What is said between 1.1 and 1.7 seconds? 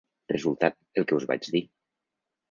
que us vaig dir.